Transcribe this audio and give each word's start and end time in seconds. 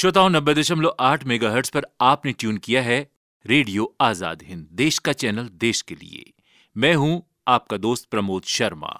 श्रोताओं 0.00 0.28
नब्बे 0.30 0.52
दशमलव 0.54 0.94
आठ 1.00 1.24
मेगा 1.26 1.48
पर 1.74 1.84
आपने 2.00 2.32
ट्यून 2.32 2.56
किया 2.56 2.82
है 2.82 3.10
रेडियो 3.46 3.96
आज़ाद 4.00 4.42
हिंद 4.42 4.66
देश 4.72 4.98
का 4.98 5.12
चैनल 5.12 5.48
देश 5.54 5.82
के 5.82 5.94
लिए। 5.94 6.32
मैं 6.76 6.94
हूँ 6.94 7.22
आपका 7.48 7.76
दोस्त 7.76 8.08
प्रमोद 8.10 8.42
शर्मा। 8.42 8.92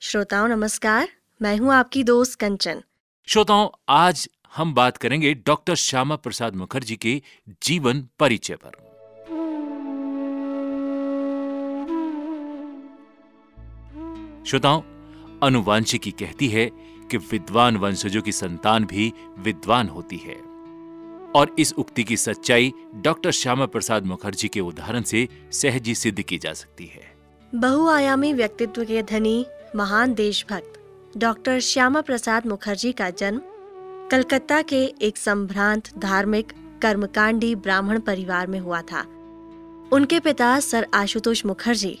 श्रोताओं 0.00 0.48
नमस्कार। 0.48 1.08
मैं 1.40 1.56
हूँ 1.56 1.72
आपकी 1.74 2.04
दोस्त 2.04 2.38
कंचन। 2.40 2.82
श्रोताओं 3.28 3.68
आज 3.88 4.28
हम 4.56 4.74
बात 4.74 4.96
करेंगे 4.96 5.34
डॉक्टर 5.34 5.74
श्यामा 5.74 6.16
प्रसाद 6.16 6.56
मुखर्जी 6.56 6.96
के 6.96 7.22
जीवन 7.62 8.08
परिचय 8.18 8.56
पर। 8.56 8.80
श्रोताओं 14.46 14.82
अनुवांशिकी 15.42 16.10
कहती 16.10 16.48
है 16.48 16.70
कि 17.12 17.16
विद्वान 17.16 17.76
वंशजों 17.76 18.22
की 18.22 18.32
संतान 18.32 18.84
भी 18.84 19.12
विद्वान 19.38 19.88
होती 19.88 20.16
है। 20.16 20.52
और 21.36 21.56
इस 21.58 21.72
उक्ति 21.72 22.04
की 22.04 22.16
सच्चाई 22.16 22.72
डॉक्टर 22.94 23.30
श्यामा 23.30 23.66
प्रसाद 23.66 24.06
मुखर्जी 24.06 24.48
के 24.48 24.60
उदाहरण 24.60 25.02
से 25.02 25.28
सहजी 25.52 25.94
सिद्ध 25.94 26.20
की 26.22 26.38
जा 26.38 26.52
सकती 26.52 26.86
है। 26.86 27.12
बहुआयामी 27.54 28.32
व्यक्तित्व 28.32 28.84
के 28.84 29.02
धनी, 29.02 29.46
महान 29.76 30.14
देशभक्त, 30.14 30.72
डॉक्टर 31.16 31.60
श्यामा 31.60 32.00
प्रसाद 32.00 32.46
मुखर्जी 32.46 32.92
का 32.92 33.10
जन्म 33.10 33.40
कलकत्ता 34.10 34.62
के 34.62 34.84
एक 35.02 35.16
संभ्रांत, 35.16 35.98
धार्मिक, 35.98 36.52
कर्मकांडी 36.82 37.54
ब्राह्मण 37.54 38.00
परिवार 38.00 38.46
में 38.46 38.60
हुआ 38.60 38.80
था। 38.82 39.00
उनके 39.92 40.20
पिता 40.20 40.60
सर 40.60 40.86
आशुतोष 40.94 41.46
मुखर्जी, 41.46 41.98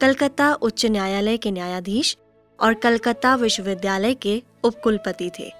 कलकत्ता 0.00 0.52
उच्च 0.54 0.86
न्यायालय 0.86 1.36
के 1.36 1.50
न्यायाधीश 1.50 2.16
और 2.60 2.74
कलकत्ता 2.74 3.34
विश्वविद्यालय 3.34 4.14
के 4.14 4.42
उपकुलपति 4.64 5.30
थे 5.38 5.50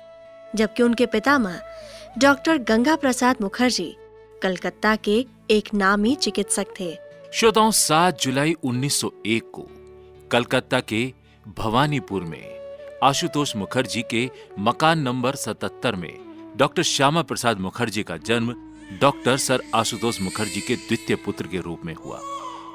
जबकि 0.55 0.83
उनके 0.83 1.07
पितामह 1.07 1.61
डॉक्टर 2.19 2.59
गंगा 2.59 2.97
प्रसाद 2.97 3.37
मुखर्जी 3.41 3.95
कलकत्ता 4.43 4.97
के 4.97 5.25
एक 5.51 5.69
नामी 5.75 6.15
चिकित्सक 6.15 6.67
थे। 6.81 6.97
श्रोताओं 7.33 7.71
7 7.71 8.23
जुलाई 8.23 8.55
1901 8.65 9.51
को 9.53 9.69
कलकत्ता 10.31 10.81
के 10.81 11.13
भवानीपुर 11.59 12.23
में 12.23 12.45
आशुतोष 13.03 13.57
मुखर्जी 13.57 14.03
के 14.11 14.31
मकान 14.59 14.99
नंबर 14.99 15.37
77 15.37 15.95
में 15.95 16.13
डॉक्टर 16.57 16.83
श्यामा 16.83 17.23
प्रसाद 17.23 17.61
मुखर्जी 17.61 18.03
का 18.03 18.17
जन्म 18.17 18.55
डॉक्टर 19.01 19.37
सर 19.37 19.63
आशुतोष 19.75 20.21
मुखर्जी 20.21 20.61
के 20.61 20.77
द्वितीय 20.77 21.17
पुत्र 21.17 21.47
के 21.47 21.61
रूप 21.61 21.85
में 21.85 21.95
हुआ 21.95 22.19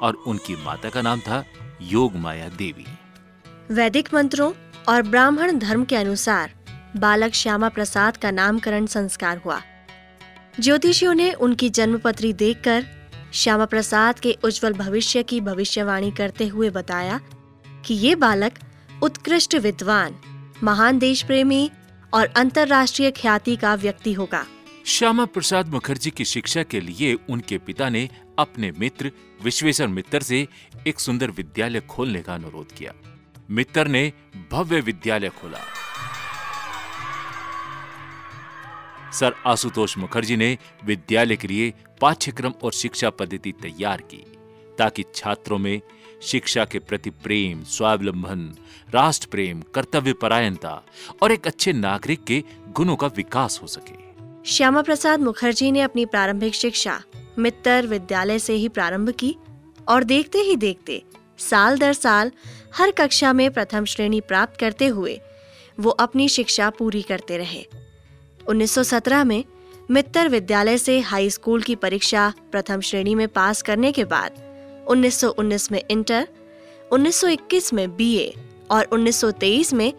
और 0.02 0.14
उनकी 0.26 0.56
माता 0.64 0.90
का 0.90 1.02
नाम 1.02 1.20
था 1.20 1.44
योग 1.82 2.16
माया 2.16 2.48
देवी। 2.48 2.86
वैदिक 3.74 4.14
मंत्रों 4.14 4.52
और 4.88 5.02
ब्राह्मण 5.02 5.58
धर्म 5.58 5.84
के 5.84 5.96
अनुसार 5.96 6.52
बालक 6.96 7.32
श्यामा 7.32 7.68
प्रसाद 7.68 8.16
का 8.16 8.30
नामकरण 8.30 8.86
संस्कार 8.86 9.38
हुआ। 9.38 9.62
ज्योतिषियों 10.60 11.14
ने 11.14 11.32
उनकी 11.32 11.70
जन्मपत्री 11.70 12.32
देखकर 12.32 12.84
श्यामा 13.34 13.64
प्रसाद 13.64 14.18
के 14.18 14.36
उज्जवल 14.44 14.72
भविष्य 14.72 15.22
की 15.22 15.40
भविष्यवाणी 15.40 16.10
करते 16.10 16.46
हुए 16.46 16.70
बताया 16.70 17.20
कि 17.84 17.94
ये 17.94 18.14
बालक 18.14 18.58
उत्कृष्ट 19.02 19.54
विद्वान, 19.54 20.14
महान 20.62 20.98
देश 20.98 21.22
प्रेमी 21.22 21.70
और 22.14 22.26
अंतर्राष्ट्रीय 22.26 23.10
ख्याति 23.10 23.56
का 23.56 23.74
व्यक्ति 23.74 24.12
होगा। 24.12 24.44
श्यामा 24.86 25.24
प्रसाद 25.24 25.68
मुखर्जी 25.68 26.10
की 26.10 26.24
शिक्षा 26.24 26.62
के 26.62 26.80
लिए 26.80 27.14
उनके 27.30 27.58
पिता 27.58 27.88
ने 27.88 28.08
अपने 28.38 28.72
मित्र, 28.78 29.12
विश्वेश्वर 29.44 29.86
मित्र 29.86 30.20
से 30.20 30.48
एक 30.86 31.00
सुंदर 31.00 31.30
विद्यालय 31.30 31.80
खोलने 31.80 32.22
का 32.22 32.34
अनुरोध 32.34 32.72
किया। 32.72 32.92
मित्र 33.50 33.86
ने 33.88 34.12
भव्य 34.52 34.80
विद्यालय 34.80 35.28
खोला। 35.28 35.58
सर 39.12 39.34
आशुतोष 39.46 39.96
मुखर्जी 39.98 40.36
ने 40.36 40.58
विद्यालय 40.84 41.36
के 41.36 41.48
लिए 41.48 41.72
पाठ्यक्रम 42.00 42.52
और 42.62 42.72
शिक्षा 42.72 43.10
पद्धति 43.10 43.52
तैयार 43.52 44.00
की, 44.00 44.24
ताकि 44.78 45.04
छात्रों 45.14 45.58
में 45.58 45.80
शिक्षा 46.22 46.64
के 46.64 46.78
प्रति 46.78 47.10
प्रेम, 47.10 47.64
स्वावलंबन 47.64 48.54
राष्ट्र 48.94 49.28
प्रेम 49.30 49.62
कर्तव्य 49.74 50.12
परायणता 50.12 50.82
और 51.22 51.32
एक 51.32 51.46
अच्छे 51.46 51.72
नागरिक 51.72 52.24
के 52.24 52.42
गुणों 52.68 52.96
का 52.96 53.06
विकास 53.06 53.60
हो 53.62 53.66
सके। 53.66 53.96
श्यामा 54.50 54.82
प्रसाद 54.82 55.20
मुखर्जी 55.20 55.72
ने 55.72 55.80
अपनी 55.80 56.06
प्रारंभिक 56.06 56.54
शिक्षा 56.54 57.02
मित्तर 57.38 57.86
विद्यालय 57.86 58.38
से 58.38 58.52
ही 58.52 58.68
प्रारंभ 58.68 59.10
की 59.10 59.36
और 59.88 60.04
देखते 60.04 60.38
ही 60.38 60.56
देखते 60.56 61.02
साल 61.38 61.78
दर 61.78 61.92
साल 61.92 62.32
हर 62.74 62.90
कक्षा 62.90 63.32
में 63.32 63.50
प्रथम 63.50 63.84
श्रेणी 63.84 64.20
प्राप्त 64.20 64.60
करते 64.60 64.86
हुए 64.86 65.20
वो 65.80 65.90
अपनी 65.90 66.28
शिक्षा 66.28 66.70
पूरी 66.70 67.02
करते 67.02 67.36
रहे। 67.36 67.66
1917 68.48 69.24
में 69.24 69.44
मित्तर 69.90 70.28
विद्यालय 70.28 70.78
से 70.78 71.00
हाई 71.00 71.30
स्कूल 71.30 71.62
की 71.62 71.74
परीक्षा 71.74 72.32
प्रथम 72.52 72.80
श्रेणी 72.80 73.14
में 73.14 73.28
पास 73.28 73.62
करने 73.62 73.92
के 73.92 74.04
बाद 74.04 74.30
1919 74.88 75.72
में 75.72 75.82
इंटर 75.90 76.28
1921 76.92 77.72
में 77.72 77.96
बीए 77.96 78.34
और 78.70 78.84
1923 78.84 79.72
में 79.72 79.92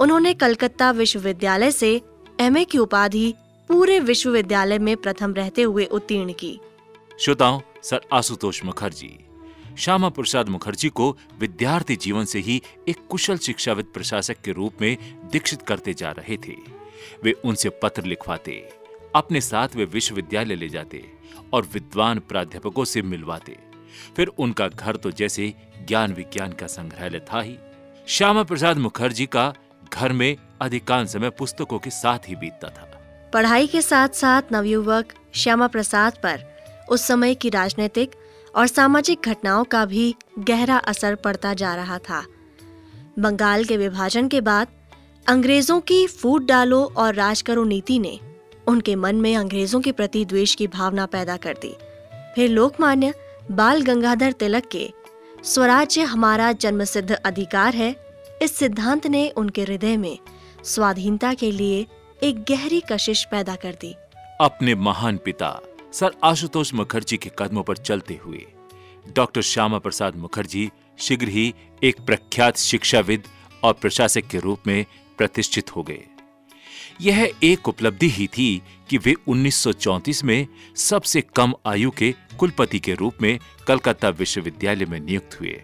उन्होंने 0.00 0.34
कलकत्ता 0.34 0.90
विश्वविद्यालय 0.90 1.70
से 1.70 2.00
एमए 2.40 2.64
की 2.64 2.78
उपाधि 2.78 3.34
पूरे 3.68 4.00
विश्वविद्यालय 4.00 4.78
में 4.78 4.96
प्रथम 4.96 5.34
रहते 5.34 5.62
हुए 5.62 5.84
उत्तीर्ण 5.84 6.32
की। 6.32 6.60
श्रोताओं, 7.20 7.60
सर 7.82 8.00
आशुतोष 8.12 8.64
मुखर्जी। 8.64 9.23
श्यामा 9.78 10.08
प्रसाद 10.08 10.48
मुखर्जी 10.48 10.88
को 10.88 11.16
विद्यार्थी 11.38 11.96
जीवन 11.96 12.24
से 12.24 12.38
ही 12.38 12.62
एक 12.88 12.96
कुशल 13.10 13.38
शिक्षाविद 13.38 13.86
प्रशासक 13.86 14.40
के 14.40 14.52
रूप 14.52 14.80
में 14.80 14.96
दीक्षित 15.32 15.62
करते 15.62 15.94
जा 15.94 16.10
रहे 16.10 16.36
थे। 16.36 16.54
वे 17.24 17.32
उनसे 17.44 17.68
पत्र 17.82 18.04
लिखवाते, 18.04 18.52
अपने 19.16 19.40
साथ 19.40 19.76
वे 19.76 19.84
विश्वविद्यालय 19.84 20.54
ले 20.54 20.68
जाते 20.68 21.02
और 21.52 21.68
विद्वान 21.72 22.18
प्राध्यापकों 22.18 22.84
से 22.84 23.02
मिलवाते। 23.02 23.56
फिर 24.16 24.26
उनका 24.28 24.68
घर 24.68 24.96
तो 24.96 25.10
जैसे 25.10 25.52
ज्ञान 25.88 26.12
विज्ञान 26.12 26.52
का 26.52 26.66
संग्रहालय 26.66 27.20
था 27.32 27.40
ही। 27.40 27.56
श्यामा 28.08 28.42
प्रसाद 28.42 28.78
मुखर्जी 28.78 29.26
का 29.26 29.52
घर 29.92 30.12
में 30.12 30.36
अधिकांश 30.60 31.08
समय 31.08 31.30
पुस्तकों 31.30 31.78
के 31.78 31.90
साथ 31.90 32.28
ही 32.28 32.36
बीतता 32.36 32.68
था। 32.68 32.90
पढ़ाई 33.34 33.66
के 33.66 33.82
साथ 33.82 34.08
साथ 34.08 34.52
नवयुवक 34.52 35.12
श्यामा 35.34 35.66
प्रसाद 35.66 36.18
पर 36.22 36.44
उस 36.88 37.06
समय 37.06 37.34
की 37.34 37.48
राजनीतिक 37.48 38.10
और 38.56 38.66
सामाजिक 38.66 39.20
घटनाओं 39.24 39.64
का 39.64 39.84
भी 39.84 40.14
गहरा 40.38 40.76
असर 40.76 41.14
पड़ता 41.14 41.54
जा 41.54 41.74
रहा 41.74 41.98
था। 41.98 42.24
बंगाल 43.18 43.64
के 43.64 43.76
विभाजन 43.76 44.28
के 44.28 44.40
बाद 44.40 44.68
अंग्रेज़ों 45.26 45.80
की 45.80 46.06
फूट 46.06 46.46
डालो 46.46 46.82
और 46.96 47.14
राज 47.14 47.42
करो 47.42 47.64
नीति 47.64 47.98
ने 47.98 48.18
उनके 48.66 48.94
मन 48.96 49.16
में 49.16 49.36
अंग्रेज़ों 49.36 49.80
के 49.80 49.92
प्रति 49.92 50.24
द्वेष 50.24 50.54
की 50.54 50.66
भावना 50.66 51.06
पैदा 51.06 51.36
कर 51.36 51.56
दी। 51.62 51.74
फिर 52.34 52.50
लोकमान्य 52.50 53.12
बाल 53.50 53.82
गंगाधर 53.82 54.32
तिलक 54.32 54.68
के 54.72 54.88
स्वराज्य 55.44 56.02
हमारा 56.02 56.52
जन्मसिद्ध 56.52 57.12
अधिकार 57.12 57.74
है, 57.74 57.94
इस 58.42 58.56
सिद्धांत 58.56 59.06
ने 59.06 59.28
उनके 59.30 59.62
हृदय 59.62 59.96
में 59.96 60.18
स्वाधीनता 60.64 61.32
के 61.34 61.50
लिए 61.50 61.86
एक 62.22 62.44
गहरी 62.44 62.82
कशिश 62.92 63.24
पैदा 63.24 63.54
कर 63.56 63.76
दी। 63.80 63.94
अपने 64.40 64.74
महान 64.74 65.16
पिता 65.16 65.48
सर 65.94 66.10
आशुतोष 66.24 66.74
मुखर्जी 66.74 67.16
के 67.16 67.30
कदमों 67.38 67.62
पर 67.62 67.76
चलते 67.76 68.20
हुए। 68.24 68.46
डॉक्टर 69.16 69.42
श्यामा 69.42 69.78
प्रसाद 69.78 70.16
मुखर्जी 70.16 70.70
शीघ्र 70.98 71.28
ही 71.28 71.54
एक 71.82 72.00
प्रख्यात 72.00 72.56
शिक्षाविद 72.56 73.22
और 73.62 73.72
प्रशासक 73.72 74.20
के 74.20 74.38
रूप 74.38 74.60
में 74.66 74.86
प्रतिष्ठित 75.18 75.76
हो 75.76 75.82
गए। 75.82 76.04
यह 77.00 77.32
एक 77.42 77.68
उपलब्धि 77.68 78.08
ही 78.08 78.26
थी 78.26 78.62
कि 78.90 78.98
वे 78.98 79.14
1934 79.28 80.24
में 80.24 80.46
सबसे 80.76 81.20
कम 81.20 81.54
आयु 81.66 81.90
के 81.90 82.14
कुलपति 82.38 82.78
के 82.78 82.94
रूप 82.94 83.22
में 83.22 83.38
कलकत्ता 83.66 84.08
विश्वविद्यालय 84.08 84.84
में 84.84 85.00
नियुक्त 85.00 85.40
हुए। 85.40 85.62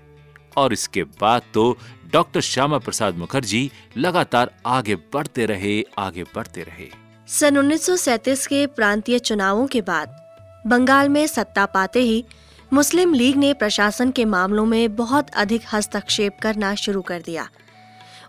और 0.56 0.72
इसके 0.72 1.04
बाद 1.04 1.42
तो 1.54 1.78
डॉक्टर 2.12 2.40
श्यामा 2.40 2.78
प्रसाद 2.78 3.16
मुखर्जी 3.16 3.70
लगातार 3.96 4.60
आगे 4.66 4.94
बढ़ते 4.94 5.46
रहे, 5.46 5.84
आगे 5.98 6.22
बढ़ते 6.22 6.62
रहे। 6.62 6.88
सन 7.28 7.56
1937 7.56 8.46
के 8.46 8.66
प्रांतीय 8.66 9.18
चुनावों 9.18 9.66
के 9.66 9.80
बाद 9.80 10.29
बंगाल 10.66 11.08
में 11.08 11.26
सत्ता 11.26 11.66
पाते 11.66 12.00
ही 12.00 12.24
मुस्लिम 12.72 13.14
लीग 13.14 13.36
ने 13.36 13.52
प्रशासन 13.54 14.10
के 14.10 14.24
मामलों 14.24 14.64
में 14.66 14.96
बहुत 14.96 15.30
अधिक 15.30 15.62
हस्तक्षेप 15.72 16.38
करना 16.42 16.74
शुरू 16.74 17.02
कर 17.02 17.22
दिया। 17.22 17.48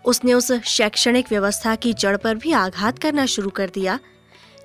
उसने 0.04 0.34
उस 0.34 0.52
शैक्षणिक 0.52 1.26
व्यवस्था 1.30 1.74
की 1.74 1.92
जड़ 1.92 2.16
पर 2.16 2.34
भी 2.34 2.52
आघात 2.52 2.98
करना 2.98 3.26
शुरू 3.26 3.50
कर 3.50 3.70
दिया, 3.74 3.98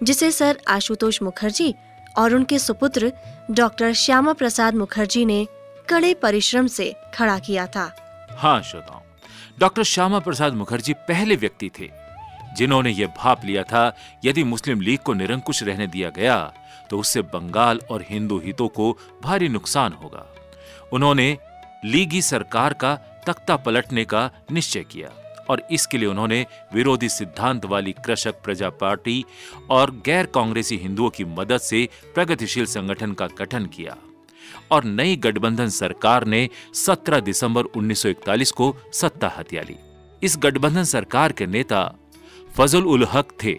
जिसे 0.03 0.31
सर 0.31 0.57
आशुतोष 0.67 1.21
मुखर्जी 1.21 1.73
और 2.17 2.33
उनके 2.33 2.59
सुपुत्र 2.59 3.11
डॉक्टर 3.51 3.93
श्यामा 3.93 4.33
प्रसाद 4.33 4.75
मुखर्जी 4.75 5.25
ने 5.25 5.45
कड़े 5.89 6.13
परिश्रम 6.13 6.67
से 6.67 6.93
खड़ा 7.13 7.37
किया 7.39 7.67
था। 7.67 7.91
हाँ 8.31 8.61
श्रोताओं, 8.61 9.01
डॉक्टर 9.59 9.83
श्यामा 9.83 10.19
प्रसाद 10.19 10.53
मुखर्जी 10.53 10.93
पहले 11.07 11.35
व्यक्ति 11.35 11.69
थे। 11.79 11.89
जिन्होंने 12.57 12.91
यह 12.91 13.07
भाप 13.17 13.45
लिया 13.45 13.63
था, 13.63 13.95
यदि 14.25 14.43
मुस्लिम 14.43 14.81
लीग 14.81 14.99
को 14.99 15.13
निरंकुश 15.13 15.63
रहने 15.63 15.87
दिया 15.87 16.09
गया 16.09 16.37
तो 16.89 16.99
उससे 16.99 17.21
बंगाल 17.27 17.79
और 17.91 18.05
हिंदू 18.09 18.37
हितों 18.39 18.67
को 18.69 18.91
भारी 19.23 19.47
नुकसान 19.49 19.93
होगा। 19.93 20.25
उन्होंने 20.93 21.37
लीगी 21.85 22.21
सरकार 22.21 22.73
का 22.73 22.95
तख्ता 23.27 23.55
पलटने 23.57 24.05
का 24.05 24.29
निश्चय 24.51 24.83
किया 24.83 25.09
और 25.49 25.61
इसके 25.71 25.97
लिए 25.97 26.07
उन्होंने 26.09 26.45
विरोधी 26.73 27.09
सिद्धांत 27.09 27.65
वाली 27.65 27.91
कृषक 28.05 28.41
प्रजा 28.43 28.69
पार्टी 28.79 29.23
और 29.69 29.91
गैर 30.05 30.25
कांग्रेसी 30.25 30.77
हिंदुओं 30.77 31.09
की 31.09 31.25
मदद 31.25 31.59
से 31.59 31.87
प्रगतिशील 32.15 32.65
संगठन 32.65 33.11
का 33.11 33.27
गठन 33.39 33.65
किया 33.75 33.95
और 34.71 34.83
नई 34.83 35.15
गठबंधन 35.15 35.69
सरकार 35.69 36.25
ने 36.25 36.49
17 36.75 37.21
दिसंबर 37.21 37.63
1941 37.75 38.51
को 38.51 38.75
सत्ता 38.93 39.33
हत्या 39.37 39.61
ली। 39.61 39.75
इस 40.23 40.37
गठबंधन 40.37 40.83
सरकार 40.85 41.31
के 41.31 41.45
नेता 41.47 41.81
फजल 42.57 42.83
उल 42.83 43.05
हक 43.05 43.31
थे 43.43 43.53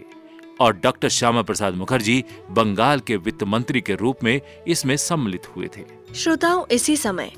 और 0.61 0.77
डॉक्टर 0.77 1.09
श्यामा 1.09 1.43
प्रसाद 1.43 1.75
मुखर्जी 1.75 2.23
बंगाल 2.51 3.01
के 3.01 3.17
वित्त 3.17 3.43
मंत्री 3.45 3.81
के 3.81 3.95
रूप 3.95 4.25
में 4.25 4.41
इसमें 4.69 4.97
सम्मिलित 4.97 5.47
हुए 5.47 5.69
थे। 5.77 5.85
श्रोताओं, 6.15 6.65
इसी 6.71 6.97
समय 6.97 7.31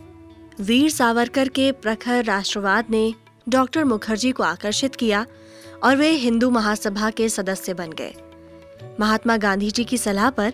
वीर 0.60 0.90
सावरकर 0.90 1.48
के 1.48 1.70
प्रखर 1.72 2.24
राष्ट्रवाद 2.24 2.86
ने 2.90 3.12
डॉक्टर 3.48 3.84
मुखर्जी 3.84 4.32
को 4.32 4.42
आकर्षित 4.42 4.96
किया 4.96 5.24
और 5.82 5.96
वे 5.96 6.10
हिंदू 6.14 6.50
महासभा 6.50 7.10
के 7.10 7.28
सदस्य 7.28 7.74
बन 7.74 7.92
गए। 7.92 8.14
महात्मा 9.00 9.36
गांधी 9.36 9.70
जी 9.70 9.84
की 9.84 9.98
सलाह 9.98 10.30
पर 10.30 10.52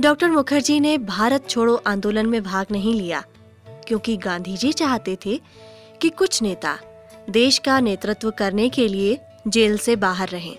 डॉक्टर 0.00 0.30
मुखर्जी 0.30 0.80
ने 0.80 0.96
भारत 0.98 1.48
छोड़ो 1.50 1.76
आंदोलन 1.86 2.26
में 2.26 2.42
भाग 2.42 2.66
नहीं 2.70 2.94
लिया, 2.94 3.24
क्योंकि 3.88 4.16
गांधी 4.16 4.56
जी 4.56 4.72
चाहते 4.74 5.18
थे 5.26 5.40
कि 6.00 6.08
कुछ 6.08 6.42
नेता 6.42 6.78
देश 7.30 7.58
का 7.58 7.80
नेतृत्व 7.80 8.30
करने 8.30 8.68
के 8.68 8.88
लिए 8.88 9.18
जेल 9.48 9.78
से 9.78 9.96
बाहर 9.96 10.28
रहे। 10.28 10.54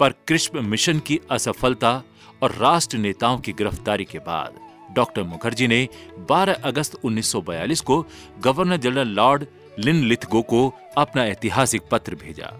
पर 0.00 0.10
कृष्ण 0.28 0.60
मिशन 0.60 0.98
की 0.98 1.20
असफलता 1.30 2.02
और 2.42 2.54
राष्ट्र 2.54 2.98
नेताओं 2.98 3.38
की 3.38 3.52
गिरफ्तारी 3.52 4.04
के 4.04 4.18
बाद 4.18 4.54
डॉक्टर 4.96 5.22
मुखर्जी 5.22 5.66
ने 5.66 5.88
12 6.30 6.62
अगस्त 6.64 7.00
1942 7.04 7.80
को 7.80 8.06
गवर्नर 8.40 8.76
जनरल 8.76 9.08
लॉर्ड 9.08 9.46
लिन 9.78 10.04
लिथगो 10.04 10.42
को 10.42 10.74
अपना 10.96 11.26
ऐतिहासिक 11.26 11.82
पत्र 11.90 12.14
भेजा 12.14 12.52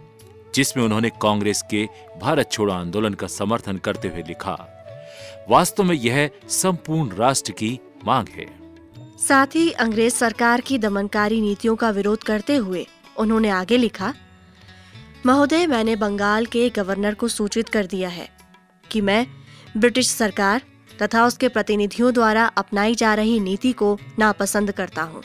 जिसमें 0.54 0.84
उन्होंने 0.84 1.10
कांग्रेस 1.22 1.62
के 1.70 1.88
भारत 2.20 2.50
छोड़ो 2.52 2.72
आंदोलन 2.74 3.14
का 3.14 3.26
समर्थन 3.26 3.76
करते 3.76 4.08
हुए 4.08 4.22
लिखा 4.22 4.56
वास्तव 5.50 5.82
में 5.82 5.96
यह 5.96 6.30
संपूर्ण 6.48 7.16
राष्ट्र 7.16 7.52
की 7.52 7.78
मांग 8.04 8.28
है। 8.28 8.46
साथ 9.18 9.46
ही 9.46 9.70
अंग्रेज़ 9.70 10.14
सरकार 10.14 10.60
की 10.60 10.78
दमनकारी 10.78 11.40
नीतियों 11.40 11.76
का 11.76 11.90
विरोध 11.90 12.22
करते 12.22 12.56
हुए 12.56 12.86
उन्होंने 13.16 13.48
आगे 13.48 13.76
लिखा 13.76 14.14
महोदय, 15.26 15.66
मैंने 15.66 15.96
बंगाल 15.96 16.46
के 16.46 16.70
गवर्नर 16.70 17.14
को 17.14 17.28
सूचित 17.28 17.68
कर 17.68 17.86
दिया 17.86 18.08
है 18.08 18.28
कि 18.90 19.00
मैं 19.00 19.26
ब्रिटिश 19.76 20.08
सरकार 20.10 20.62
तथा 21.02 21.24
उसके 21.24 21.48
प्रतिनिधियों 21.48 22.12
द्वारा 22.14 22.46
अपनाई 22.46 22.94
जा 22.94 23.14
रही 23.14 23.40
नीति 23.40 23.72
को 23.72 23.98
नापसंद 24.18 24.72
करता 24.72 25.02
हूँ। 25.02 25.22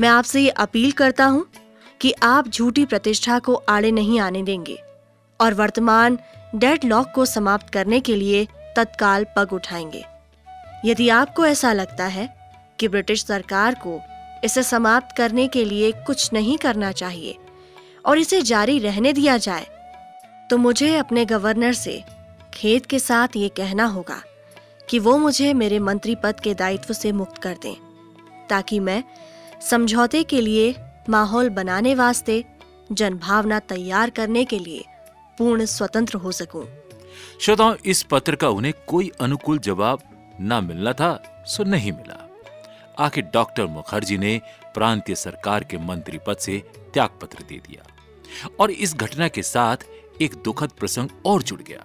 मैं 0.00 0.08
आपसे 0.08 0.40
ये 0.40 0.48
अपील 0.48 0.92
करता 0.92 1.24
हूँ 1.24 1.46
कि 2.00 2.12
आप 2.12 2.48
झूठी 2.48 2.84
प्रतिष्ठा 2.84 3.38
को 3.38 3.54
आड़े 3.54 3.90
नहीं 3.90 4.20
आने 4.20 4.42
देंगे 4.42 4.78
और 5.40 5.54
वर्तमान 5.54 6.18
डेड 6.54 6.84
लॉक 6.84 7.12
को 7.14 7.24
समाप्त 7.24 7.70
करने 7.70 8.00
के 8.00 8.16
लिए 8.16 8.46
तत्काल 8.76 9.26
पग 9.36 9.52
उठाएँगे। 9.52 10.04
यदि 10.84 11.08
आपको 11.08 11.46
ऐसा 11.46 11.72
लगता 11.72 12.04
है 12.04 12.28
कि 12.78 12.88
ब्रिटिश 12.88 13.24
सरकार 13.24 13.74
को 13.86 14.00
इसे 14.44 14.62
समाप्त 14.62 15.16
करने 15.16 15.48
के 15.48 15.64
लिए 15.64 15.92
कुछ 15.92 16.32
नहीं 16.32 16.58
करना 16.58 16.92
चाहिए 16.92 17.36
और 18.06 18.18
इसे 18.18 18.40
जारी 18.42 18.78
रहने 18.78 19.12
दिया 19.12 19.36
जाए। 19.38 19.66
तो 20.50 20.56
मुझे 20.58 20.94
अपने 20.96 21.24
गवर्नर 21.24 21.72
से 21.72 22.02
खेत 22.54 22.86
के 22.86 22.98
साथ 22.98 23.36
ये 23.36 23.48
कहना 23.48 23.84
होगा 23.84 24.20
कि 24.90 24.98
वो 24.98 25.16
मुझे 25.18 25.52
मेरे 25.54 25.78
मंत्री 25.78 26.14
पद 26.14 26.40
के 26.40 26.54
दायित्व 26.54 26.92
से 26.94 27.12
मुक्त 27.12 27.38
कर 27.38 27.56
दें, 27.62 27.74
ताकि 28.48 28.78
मैं 28.80 29.02
समझौते 29.60 30.22
के 30.22 30.40
लिए 30.40 30.74
माहौल 31.08 31.48
बनाने 31.50 31.94
वास्ते 31.94 32.44
जनभावना 32.92 33.58
तैयार 33.58 34.10
करने 34.10 34.44
के 34.44 34.58
लिए 34.58 34.84
पूर्ण 35.38 35.64
स्वतंत्र 35.64 36.18
हो 36.18 36.32
सकूँ। 36.32 36.64
श्रोताओं, 37.40 37.74
इस 37.84 38.02
पत्र 38.02 38.36
का 38.36 38.48
उन्हें 38.48 38.72
कोई 38.86 39.10
अनुकूल 39.20 39.58
जवाब 39.58 40.02
न 40.40 40.64
मिलना 40.64 40.92
था, 40.92 41.44
सो 41.46 41.64
नहीं 41.64 41.92
मिला। 41.92 42.22
आखिर 42.98 43.24
डॉक्टर 43.24 43.66
मुखर्जी 43.66 44.18
ने 44.18 44.40
प्रांतीय 44.74 45.16
सरकार 45.16 45.64
के 45.64 45.78
मंत्री 45.78 46.18
पद 46.26 46.36
से 46.36 46.58
त्याग 46.94 47.18
पत्र 47.22 47.44
दे 47.48 47.56
दिया। 47.58 47.82
और 48.60 48.70
इस 48.70 48.94
घटना 48.94 49.28
के 49.28 49.42
साथ 49.42 49.86
एक 50.22 50.34
दुखद 50.44 50.70
प्रसंग 50.70 51.08
और 51.26 51.42
जुड़ 51.42 51.60
गया। 51.62 51.84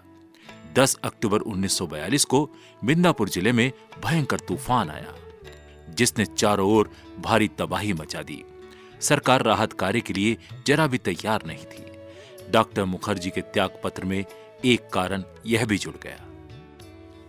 10 0.76 0.96
अक्टूबर 1.04 1.40
1942 1.42 2.26
को 2.26 2.50
मिदनापुर 2.82 3.30
ज़िले 3.30 3.52
में 3.52 3.72
भयंकर 4.06 4.40
तूफ़ान 4.40 4.90
आया, 4.90 5.14
जिसने 5.90 6.26
चारों 6.28 6.70
ओर 6.70 6.90
भारी 7.20 7.48
तबाही 7.60 7.94
मचा 7.94 8.22
दी। 8.22 8.44
सरकार 9.02 9.44
राहत 9.44 9.74
कार्य 9.74 10.02
के 10.02 10.14
लिए 10.14 10.38
जरा 10.68 10.88
भी 10.88 10.98
तैयार 10.98 11.46
नहीं 11.48 11.66
थी। 11.66 11.86
डॉक्टर 12.52 12.86
मुखर्जी 12.86 13.30
के 13.30 13.42
त्याग 13.44 13.80
पत्र 13.84 14.06
में 14.06 14.24
एक 14.66 14.90
कारण 14.94 15.24
यह 15.46 15.66
भी 15.66 15.78
जुड़ 15.78 15.96
गया। 16.04 16.20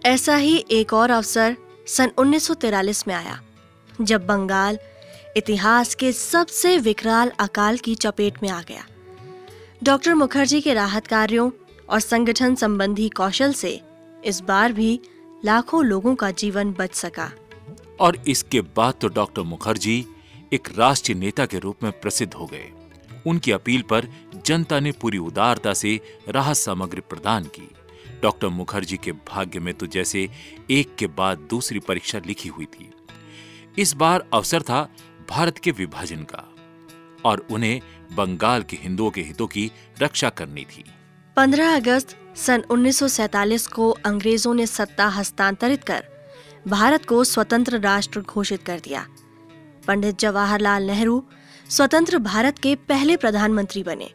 ऐसा 0.05 0.37
ही 0.37 0.65
एक 0.70 0.93
और 0.93 1.11
अवसर 1.11 1.56
सन 1.87 2.11
1943 2.19 3.06
में 3.08 3.15
आया, 3.15 3.41
जब 4.00 4.26
बंगाल 4.26 4.79
इतिहास 5.37 5.94
के 5.94 6.12
सबसे 6.12 6.76
विकराल 6.79 7.32
अकाल 7.41 7.79
की 7.79 7.94
चपेट 7.94 8.43
में 8.43 8.49
आ 8.50 8.61
गया। 8.62 8.85
डॉक्टर 9.82 10.14
मुखर्जी 10.14 10.61
के 10.61 10.75
राहत 10.75 11.06
कार्यों 11.06 11.50
और 11.88 12.00
संगठन 12.00 12.55
संबंधी 12.55 13.08
कौशल 13.08 13.52
से 13.52 13.81
इस 14.25 14.40
बार 14.40 14.73
भी 14.73 15.00
लाखों 15.44 15.84
लोगों 15.84 16.14
का 16.14 16.31
जीवन 16.31 16.73
बच 16.73 16.94
सका। 16.94 17.31
और 18.00 18.17
इसके 18.29 18.61
बाद 18.61 18.94
तो 19.00 19.08
डॉक्टर 19.08 19.43
मुखर्जी 19.43 20.06
एक 20.52 20.69
राष्ट्रीय 20.79 21.19
नेता 21.19 21.46
के 21.46 21.58
रूप 21.58 21.82
में 21.82 21.93
प्रसिद्ध 21.93 22.34
हो 22.34 22.46
गए। 22.46 22.70
उनकी 23.26 23.52
अपील 23.52 23.82
पर 23.82 24.08
जनता 24.46 24.81
ने 24.81 24.93
पूरी 24.93 25.19
उदारता 25.19 25.75
से 25.75 26.00
राहत 26.29 26.56
सामग्री 26.56 27.00
प्रदान 27.00 27.44
की। 27.44 27.69
डॉक्टर 28.23 28.49
मुखर्जी 28.49 28.96
के 28.96 29.12
भाग्य 29.12 29.61
में 29.61 29.75
तो 29.75 29.87
जैसे 29.87 30.29
एक 30.70 30.94
के 30.94 31.06
बाद 31.06 31.38
दूसरी 31.38 31.79
परीक्षा 31.79 32.20
लिखी 32.26 32.49
हुई 32.49 32.67
थी। 32.67 32.90
इस 33.79 33.94
बार 33.94 34.29
अवसर 34.34 34.62
था 34.62 34.88
भारत 35.31 35.58
के 35.58 35.70
विभाजन 35.70 36.23
का। 36.23 36.49
और 37.25 37.46
उन्हें 37.50 37.81
बंगाल 38.14 38.62
के 38.62 38.76
हिंदुओं 38.76 39.11
के 39.11 39.23
हितों 39.23 39.47
की 39.47 39.70
रक्षा 40.03 40.31
करनी 40.31 40.64
थी। 40.64 40.85
15 41.37 41.76
अगस्त 41.76 42.17
सन 42.37 42.61
1947 42.61 43.67
को 43.67 43.91
अंग्रेज़ों 43.91 44.55
ने 44.55 44.67
सत्ता 44.67 45.09
हस्तांतरित 45.09 45.85
कर 45.85 46.05
भारत 46.69 47.05
को 47.05 47.25
स्वतंत्र 47.25 47.81
राष्ट्र 47.81 48.20
घोषित 48.20 48.62
कर 48.62 48.81
दिया। 48.81 49.06
पंडित 49.87 50.19
जवाहरलाल 50.19 50.82
नेहरू 50.82 51.25
स्वतंत्र 51.69 52.19
भारत 52.19 52.59
के 52.59 52.75
पहले 52.75 53.17
प्रधानमंत्री 53.17 53.82
बने। 53.82 54.11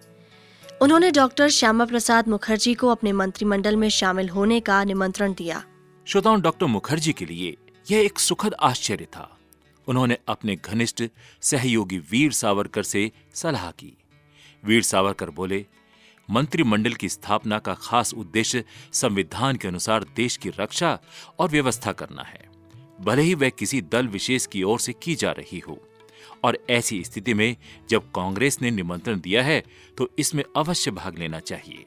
उन्होंने 0.81 1.11
डॉक्टर 1.11 1.49
श्यामा 1.49 1.85
प्रसाद 1.85 2.27
मुखर्जी 2.27 2.73
को 2.73 2.87
अपने 2.87 3.11
मंत्रिमंडल 3.11 3.75
में 3.75 3.89
शामिल 3.89 4.29
होने 4.29 4.59
का 4.59 4.83
निमंत्रण 4.83 5.33
दिया। 5.33 5.63
श्रोताओं 6.05 6.41
डॉक्टर 6.41 6.65
मुखर्जी 6.65 7.13
के 7.13 7.25
लिए 7.25 7.57
यह 7.91 8.05
एक 8.05 8.19
सुखद 8.19 8.53
आश्चर्य 8.53 9.05
था। 9.05 9.37
उन्होंने 9.87 10.17
अपने 10.27 10.55
घनिष्ठ 10.55 11.03
सहयोगी 11.41 11.97
वीर 11.97 12.31
सावरकर 12.31 12.83
से 12.83 13.11
सलाह 13.33 13.71
की। 13.71 13.96
वीर 14.67 14.83
सावरकर 14.83 15.29
बोले, 15.29 15.65
मंत्रिमंडल 16.29 16.93
की 16.93 17.09
स्थापना 17.09 17.59
का 17.59 17.73
खास 17.73 18.13
उद्देश्य 18.13 18.63
संविधान 18.93 19.55
के 19.55 19.67
अनुसार 19.67 20.03
देश 20.03 20.37
की 20.37 20.49
रक्षा 20.49 20.99
और 21.39 21.49
व्यवस्था 21.49 21.91
करना 21.91 22.23
है। 22.23 22.49
भले 23.01 23.21
ही 23.21 23.33
वह 23.33 23.49
किसी 23.49 23.81
दल 23.81 24.07
विशेष 24.07 24.45
की 24.45 24.63
ओर 24.63 24.79
से 24.79 24.93
की 24.93 25.15
जा 25.15 25.31
रही 25.31 25.59
हो। 25.59 25.79
और 26.43 26.57
ऐसी 26.69 27.03
स्थिति 27.03 27.33
में 27.33 27.55
जब 27.89 28.11
कांग्रेस 28.11 28.61
ने 28.61 28.71
निमंत्रण 28.71 29.19
दिया 29.19 29.43
है 29.43 29.63
तो 29.97 30.09
इसमें 30.19 30.43
अवश्य 30.57 30.91
भाग 30.91 31.17
लेना 31.17 31.39
चाहिए। 31.39 31.85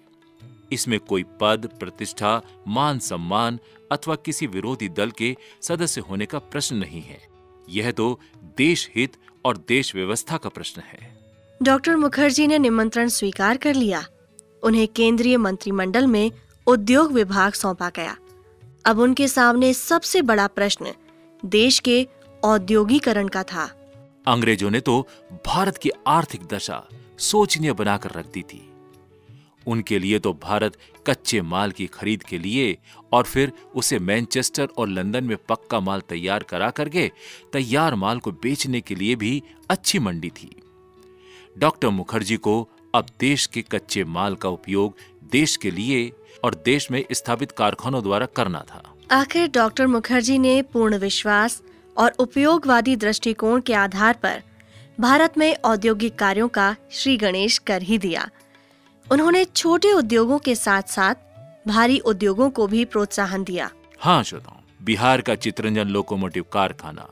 इसमें 0.72 1.00
कोई 1.00 1.24
पद, 1.40 1.70
प्रतिष्ठा, 1.80 2.42
मान 2.68 2.98
सम्मान 2.98 3.58
अथवा 3.92 4.14
किसी 4.16 4.46
विरोधी 4.46 4.88
दल 4.88 5.10
के 5.10 5.36
सदस्य 5.62 6.00
होने 6.00 6.26
का 6.26 6.38
प्रश्न 6.38 6.76
नहीं 6.76 7.02
है। 7.02 7.20
यह 7.68 7.90
तो 7.90 8.20
देश 8.56 8.90
हित 8.96 9.16
और 9.44 9.58
देश 9.68 9.94
व्यवस्था 9.94 10.36
का 10.36 10.48
प्रश्न 10.48 10.80
है। 10.80 11.19
डॉक्टर 11.62 11.96
मुखर्जी 11.96 12.46
ने 12.46 12.58
निमंत्रण 12.58 13.08
स्वीकार 13.08 13.56
कर 13.56 13.74
लिया। 13.74 14.04
उन्हें 14.62 14.86
केंद्रीय 14.88 15.36
मंत्रिमंडल 15.36 16.06
में 16.06 16.30
उद्योग 16.66 17.12
विभाग 17.12 17.52
सौंपा 17.52 17.90
गया। 17.96 18.16
अब 18.86 18.98
उनके 18.98 19.26
सामने 19.28 19.72
सबसे 19.74 20.22
बड़ा 20.22 20.46
प्रश्न 20.46 20.92
देश 21.44 21.78
के 21.78 22.06
औद्योगिकरण 22.42 23.28
का 23.28 23.42
था। 23.42 23.64
अंग्रेज़ों 24.26 24.70
ने 24.70 24.80
तो 24.80 25.08
भारत 25.46 25.76
की 25.76 25.90
आर्थिक 26.06 26.46
दशा 26.46 26.82
सोचनीय 27.18 27.72
बनाकर 27.72 28.10
रख 28.10 28.26
दी 28.26 28.42
थी। 28.42 28.62
उनके 29.66 29.98
लिए 29.98 30.18
तो 30.18 30.32
भारत 30.32 30.76
कच्चे 31.06 31.42
माल 31.42 31.70
की 31.70 31.86
खरीद 31.86 32.22
के 32.22 32.38
लिए 32.38 32.76
और 33.12 33.24
फिर 33.24 33.52
उसे 33.74 33.98
मैनचेस्टर 33.98 34.68
और 34.78 34.88
लंदन 34.88 35.24
में 35.24 35.36
पक्का 35.48 35.80
माल 35.80 36.00
तैयार 36.00 36.42
करा 36.42 36.70
करके 36.70 37.10
तैयार 37.52 37.94
माल 37.94 38.18
को 38.18 38.32
बेचने 38.32 38.80
के 38.80 38.94
लिए 38.94 39.14
भी 39.16 39.42
अच्छी 39.70 39.98
मंडी 39.98 40.30
थी। 40.30 40.50
डॉक्टर 41.56 41.88
मुखर्जी 41.88 42.36
को 42.36 42.68
अब 42.94 43.06
देश 43.20 43.46
के 43.46 43.62
कच्चे 43.62 44.04
माल 44.06 44.34
का 44.34 44.48
उपयोग 44.48 44.96
देश 45.32 45.56
के 45.56 45.70
लिए 45.70 46.10
और 46.44 46.54
देश 46.64 46.90
में 46.90 47.04
स्थापित 47.12 47.50
कारखानों 47.52 48.02
द्वारा 48.02 48.26
करना 48.26 48.64
था। 48.68 48.82
आखिर 49.10 49.48
डॉक्टर 49.48 49.86
मुखर्जी 49.86 50.38
ने 50.38 50.60
पूर्ण 50.62 50.98
विश्वास 50.98 51.62
और 51.96 52.12
उपयोगवादी 52.18 52.96
दृष्टिकोण 52.96 53.60
के 53.60 53.74
आधार 53.74 54.18
पर 54.22 54.42
भारत 55.00 55.38
में 55.38 55.54
औद्योगिक 55.64 56.18
कार्यों 56.18 56.48
का 56.48 56.74
श्री 56.92 57.16
गणेश 57.16 57.58
कर 57.58 57.82
ही 57.82 57.98
दिया। 57.98 58.28
उन्होंने 59.06 59.44
छोटे 59.46 59.92
उद्योगों 59.92 60.38
के 60.38 60.54
साथ 60.54 60.82
साथ 60.82 61.14
भारी 61.68 61.98
उद्योगों 61.98 62.50
को 62.50 62.66
भी 62.66 62.84
प्रोत्साहन 62.84 63.44
दिया। 63.44 63.70
हाँ 63.98 64.22
श्रोताओं 64.22 64.60
बिहार 64.84 65.20
का 65.20 65.34
चित्रंजन 65.36 65.88
लोकोमोटिव 65.88 66.44
कारखाना 66.52 67.08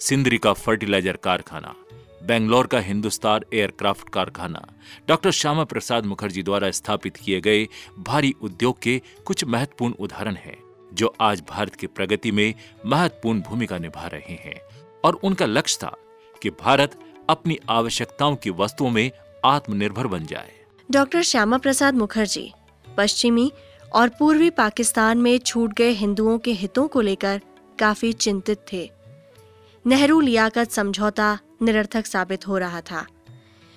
सिंदरी 0.00 0.38
का 0.38 0.52
फर्टिलाइज़र 0.52 1.16
कारखाना 1.16 1.74
बेंगलोर 2.22 2.66
का 2.66 2.78
हिंदुस्तान 2.78 3.40
एयरक्राफ्ट 3.54 4.08
कारखाना। 4.08 4.66
डॉक्टर 5.08 5.30
श्यामा 5.30 5.64
प्रसाद 5.64 6.04
मुखर्जी 6.04 6.42
द्वारा 6.42 6.70
स्थापित 6.70 7.16
किए 7.16 7.40
गए 7.40 7.68
भारी 7.98 8.34
उद्योग 8.42 8.78
के 8.78 9.02
कुछ 9.24 9.44
महत्वपूर्ण 9.44 9.94
उदाहरण 9.94 10.34
हैं, 10.34 10.58
जो 10.94 11.14
आज 11.20 11.42
भारत 11.50 11.74
की 11.74 11.86
प्रगति 11.86 12.30
में 12.30 12.54
महत्वपूर्ण 12.86 13.40
भूमिका 13.40 13.78
निभा 13.78 14.06
रहे 14.06 14.34
हैं। 14.34 14.60
और 15.04 15.14
उनका 15.14 15.46
लक्ष्य 15.46 15.78
था 15.82 15.96
कि 16.42 16.50
भारत 16.50 16.98
अपनी 17.30 17.58
आवश्यकताओं 17.68 18.36
की 18.36 18.50
वस्तुओं 18.50 18.90
में 18.90 19.10
आत्मनिर्भर 19.44 20.06
बन 20.06 20.26
जाए। 20.26 20.52
डॉक्टर 20.90 21.22
श्यामा 21.22 21.58
प्रसाद 21.58 21.94
मुखर्जी, 21.94 22.52
पश्चिमी 22.96 23.52
और 23.92 24.08
पूर्वी 24.08 24.50
पाकिस्तान 24.50 25.18
में 25.18 25.38
छूट 25.38 25.74
गए 25.74 25.90
हिंदुओं 25.90 26.38
के 26.38 26.52
हितों 26.52 26.88
को 26.88 27.00
लेकर 27.00 27.40
काफ़ी 27.78 28.12
चिंतित 28.12 28.58
थे। 28.72 28.90
नेहरू 29.86 30.20
लियाकत 30.20 30.70
समझौता 30.70 31.38
निरर्थक 31.62 32.06
साबित 32.06 32.46
हो 32.48 32.58
रहा 32.58 32.80
था। 32.80 33.06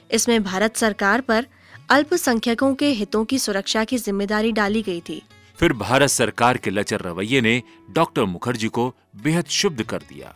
इसमें 0.10 0.44
भारत 0.44 0.76
सरकार 0.78 1.22
पर 1.22 1.46
अल्पसंख्यकों 1.92 2.74
के 2.76 2.90
हितों 2.92 3.24
की 3.26 3.40
सुरक्षा 3.40 3.84
की 3.84 3.98
ज़िम्मेदारी 3.98 4.52
डाली 4.52 4.82
गई 4.82 5.02
थी। 5.02 5.22
फिर 5.60 5.74
भारत 5.74 6.10
सरकार 6.10 6.58
के 6.58 6.72
लचर 6.72 7.02
रवैये 7.02 7.42
ने 7.42 7.62
डॉक्टर 7.92 8.24
मुखर्जी 8.26 8.68
को 8.68 8.94
बेहद 9.24 9.48
शुद्ध 9.52 9.84
कर 9.84 10.02
दिया। 10.10 10.34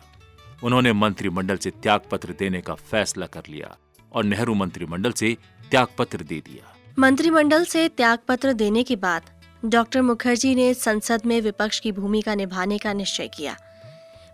उन्होंने 0.62 0.92
मंत्रिमंडल 0.92 1.56
से 1.56 1.70
त्यागपत्र 1.82 2.34
देने 2.38 2.60
का 2.60 2.74
फैसला 2.74 3.26
कर 3.26 3.42
लिया 3.48 3.76
और 4.12 4.24
नेहरू 4.24 4.54
मंत्रिमंडल 4.54 5.12
से 5.12 5.36
त्यागपत्र 5.70 6.22
दे 6.22 6.40
दिया। 6.40 6.74
मंत्रिमंडल 6.98 7.64
से 7.64 7.88
त्यागपत्र 7.88 8.52
देने 8.54 8.82
के 8.82 8.96
बाद 8.96 9.30
डॉक्टर 9.64 10.02
मुखर्जी 10.02 10.54
ने 10.54 10.72
संसद 10.74 11.22
में 11.26 11.40
विपक्ष 11.40 11.80
की 11.80 11.92
भूमिका 11.92 12.34
निभाने 12.34 12.78
का 12.78 12.92
निश्चय 12.92 13.28
किया। 13.28 13.56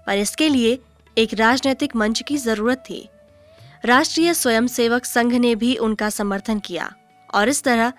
पर 0.06 0.18
इसके 0.18 0.48
लिए 0.48 0.78
एक 1.16 1.34
राजनीतिक 1.34 1.94
मंच 1.96 2.22
की 2.22 2.36
ज़रूरत 2.36 2.78
थी। 2.78 3.08
राष्ट्रीय 3.84 4.32
स्वयंसेवक 4.34 5.04
संघ 5.04 5.32
ने 5.32 5.54
भी 5.54 5.74
उनका 5.76 6.08
समर्थन 6.10 6.58
किया 6.58 6.90
और 7.34 7.48
इस 7.48 7.62
तरह 7.62 7.92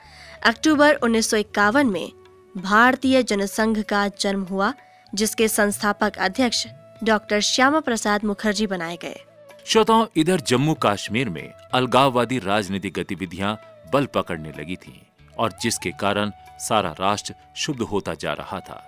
अक्टूबर 0.45 0.95
उन्नीस 0.95 1.29
सौ 1.29 1.37
इक्यावन 1.37 1.87
में 1.87 2.11
भारतीय 2.57 3.21
जनसंघ 3.23 3.81
का 3.81 4.07
जन्म 4.19 4.41
हुआ, 4.43 4.73
जिसके 5.15 5.47
संस्थापक 5.47 6.17
अध्यक्ष 6.17 6.65
डॉक्टर 7.03 7.39
श्यामा 7.41 7.79
प्रसाद 7.79 8.23
मुखर्जी 8.23 8.67
बनाए 8.67 8.97
गए। 8.97 9.19
श्रोताओं, 9.65 10.05
इधर 10.15 10.41
जम्मू 10.41 10.73
कश्मीर 10.83 11.29
में 11.29 11.53
अलगाववादी 11.73 12.39
राजनीतिक 12.39 12.93
गतिविधियाँ 12.93 13.57
बल 13.93 14.05
पकड़ने 14.05 14.51
लगी 14.59 14.75
थीं 14.75 14.99
और 15.37 15.53
जिसके 15.61 15.91
कारण 15.91 16.31
सारा 16.59 16.91
राष्ट्र 16.99 17.33
शुद्ध 17.55 17.81
होता 17.81 18.13
जा 18.13 18.33
रहा 18.33 18.59
था। 18.59 18.83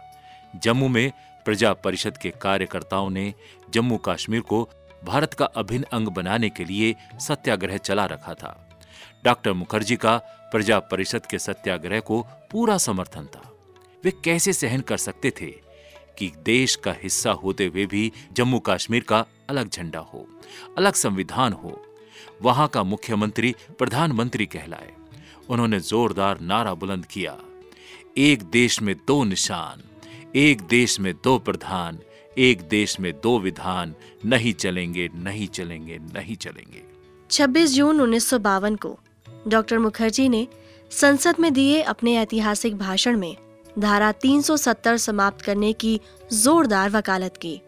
जम्मू 0.56 0.88
में 0.88 1.12
प्रजा 1.48 1.74
परिषद 1.74 2.18
के 2.18 2.30
कार्यकर्ताओं 2.30 3.10
ने 3.10 3.34
जम्मू 3.70 3.98
कश्मीर 3.98 4.42
को 4.42 4.70
भारत 5.04 5.34
का 5.34 5.46
अभिन्न 5.46 5.86
अंग 5.94 6.08
बनाने 6.08 6.50
के 6.50 6.66
लिए 6.66 6.96
सत्याग्रह 7.20 7.78
चला 7.78 8.06
रखा 8.06 8.34
था। 8.34 8.80
डॉक्टर 9.26 9.54
मुखर्जी 9.54 9.96
का 9.96 10.18
प्रजा 10.52 10.80
परिषद 10.80 11.26
के 11.26 11.40
सत्याग्रह 11.40 12.00
को 12.00 12.22
पूरा 12.52 12.78
समर्थन 12.78 13.26
था। 13.26 13.52
वे 14.04 14.12
कैसे 14.12 14.54
सहन 14.54 14.82
कर 14.82 14.98
सकते 14.98 15.32
थे 15.32 15.52
कि 16.18 16.32
देश 16.46 16.76
का 16.76 16.96
हिस्सा 17.04 17.32
होते 17.32 17.66
हुए 17.66 17.86
भी 17.86 18.12
जम्मू 18.34 18.60
कश्मीर 18.60 19.04
का 19.04 19.26
अलग 19.50 19.70
झंडा 19.70 20.00
हो, 20.00 20.28
अलग 20.78 20.94
संविधान 20.94 21.54
हो? 21.54 21.82
वहाँ 22.42 22.68
का 22.68 22.84
मुख्यमंत्री 22.84 23.56
प्रधानमंत्री 23.78 24.46
कहलाए। 24.46 24.94
उन्होंने 25.50 25.80
जोरदार 25.80 26.40
नारा 26.40 26.74
बुलंद 26.74 27.06
किया। 27.06 27.38
एक 28.18 28.44
देश 28.44 28.82
में 28.82 28.96
दो 29.08 29.24
निशान 29.24 29.84
एक 30.36 30.62
देश 30.62 31.00
में 31.00 31.14
दो 31.24 31.38
प्रधान 31.40 32.00
एक 32.38 32.62
देश 32.62 33.00
में 33.00 33.12
दो 33.24 33.40
विधान 33.40 33.94
नहीं 34.26 34.54
चलेंगे 34.54 35.10
नहीं 35.16 35.48
चलेंगे 35.48 35.98
नहीं 35.98 36.36
चलेंगे। 36.36 36.82
26 37.30 37.76
जून 37.76 38.02
उन्नीस 38.02 38.30
सौ 38.30 38.40
बावन 38.40 38.76
को 38.76 39.00
डॉक्टर 39.48 39.80
मुखर्जी 39.80 40.30
ने 40.30 40.48
संसद 40.92 41.36
में 41.40 41.54
दिए 41.54 41.82
अपने 41.82 42.18
ऐतिहासिक 42.18 42.78
भाषण 42.78 43.18
में 43.18 43.36
धारा 43.80 44.12
370 44.12 44.98
समाप्त 44.98 45.42
करने 45.42 45.74
की 45.74 46.00
जोरदार 46.34 46.90
वकालत 46.90 47.38
की। 47.38 47.62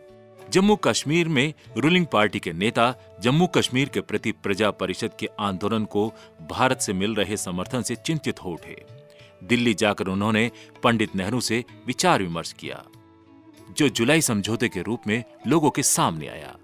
जम्मू 0.50 0.76
कश्मीर 0.76 1.28
में 1.28 1.54
रूलिंग 1.78 2.06
पार्टी 2.06 2.40
के 2.40 2.54
नेता 2.54 2.94
जम्मू 3.24 3.48
कश्मीर 3.48 3.90
के 3.90 4.02
प्रति 4.02 4.32
प्रजा 4.32 4.72
परिषद 4.72 5.12
के 5.20 5.30
आंदोलन 5.40 5.86
को 5.86 6.08
भारत 6.50 6.82
से 6.82 6.94
मिल 6.94 7.16
रहे 7.16 7.38
समर्थन 7.38 7.82
से 7.82 7.96
चिंतित 7.96 8.44
हो 8.44 8.52
उठे। 8.52 8.99
दिल्ली 9.44 9.74
जाकर 9.74 10.08
उन्होंने 10.08 10.52
पंडित 10.84 11.16
नेहरू 11.16 11.42
से 11.42 11.64
विचार 11.88 12.22
विमर्श 12.22 12.54
किया 12.54 12.84
जो 13.78 13.90
जुलाई 13.90 14.22
समझौते 14.22 14.70
के 14.70 14.82
रूप 14.82 15.02
में 15.08 15.24
लोगों 15.48 15.70
के 15.70 15.84
सामने 15.84 16.28
आया। 16.28 16.56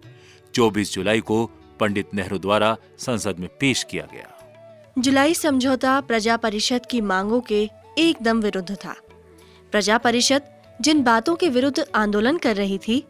24 0.53 0.93
जुलाई 0.93 1.21
को 1.21 1.45
पंडित 1.79 2.13
नेहरू 2.13 2.37
द्वारा 2.37 2.77
संसद 2.99 3.39
में 3.39 3.49
पेश 3.59 3.83
किया 3.83 4.07
गया। 4.13 4.31
जुलाई 4.99 5.33
समझौता 5.33 6.01
प्रजा 6.01 6.37
परिषद 6.37 6.85
की 6.85 7.01
मांगों 7.01 7.41
के 7.41 7.69
एकदम 7.97 8.41
विरुद्ध 8.41 8.75
था। 8.75 8.95
प्रजा 9.71 9.97
परिषद 9.97 10.41
जिन 10.81 11.03
बातों 11.03 11.35
के 11.35 11.49
विरुद्ध 11.49 11.85
आंदोलन 11.95 12.37
कर 12.37 12.55
रही 12.55 12.77
थी 12.77 13.03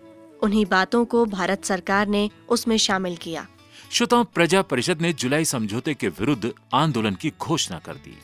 उन्हीं 0.43 0.65
बातों 0.65 1.05
को 1.05 1.25
भारत 1.25 1.65
सरकार 1.65 2.07
ने 2.07 2.29
उसमें 2.50 2.77
शामिल 2.77 3.15
किया। 3.15 3.48
श्रोताओं 3.91 4.25
प्रजा 4.25 4.62
परिषद 4.62 5.01
ने 5.01 5.13
जुलाई 5.13 5.45
समझौते 5.45 5.93
के 5.93 6.07
विरुद्ध 6.07 6.53
आंदोलन 6.74 7.15
की 7.15 7.31
घोषणा 7.41 7.79
कर 7.79 7.95
दी। 7.95 8.17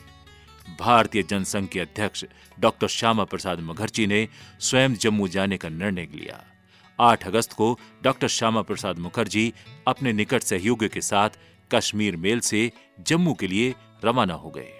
भारतीय 0.80 1.22
जनसंघ 1.22 1.68
के 1.68 1.80
अध्यक्ष 1.80 2.24
डॉक्टर 2.60 2.88
श्यामा 2.88 3.24
प्रसाद 3.24 3.60
मुखर्जी 3.60 4.06
ने 4.06 4.28
स्वयं 4.60 4.94
जम्मू 4.94 5.28
जाने 5.28 5.56
का 5.56 5.68
निर्णय 5.68 6.08
लिया। 6.14 6.42
8 6.98 7.26
अगस्त 7.26 7.52
को 7.52 7.78
डॉक्टर 8.02 8.28
श्यामा 8.28 8.62
प्रसाद 8.62 8.98
मुखर्जी 8.98 9.52
अपने 9.88 10.12
निकट 10.12 10.42
सहयोगी 10.42 10.88
के 10.88 11.00
साथ 11.00 11.30
कश्मीर 11.70 12.16
मेल 12.16 12.40
से 12.40 12.70
जम्मू 13.06 13.34
के 13.34 13.46
लिए 13.46 13.74
रवाना 14.04 14.34
हो 14.34 14.50
गए। 14.50 14.72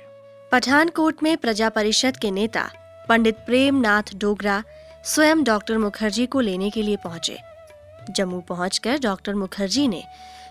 पठानकोट 0.53 1.23
में 1.23 1.37
प्रजा 1.37 1.69
परिषद 1.69 2.17
के 2.17 2.31
नेता 2.31 2.69
पंडित 3.09 3.37
प्रेमनाथ 3.37 4.15
डोगरा 4.15 4.63
स्वयं 5.05 5.43
डॉक्टर 5.45 5.79
मुखर्जी 5.79 6.27
को 6.27 6.41
लेने 6.41 6.71
के 6.71 6.83
लिए 6.83 6.97
पहुँचे। 6.97 7.39
जम्मू 8.11 8.41
पहुंचकर 8.41 8.99
डॉक्टर 8.99 9.35
मुखर्जी 9.35 9.89
ने 9.89 10.03